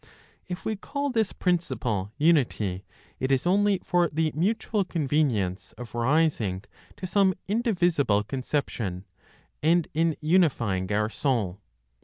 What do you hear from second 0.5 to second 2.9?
we call this principle Unity,